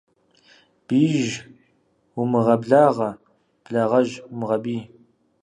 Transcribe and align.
Биижь 0.87 1.37
умыгъэблагъэ, 2.21 3.09
благъэжь 3.63 4.15
умыгъэбий. 4.31 4.81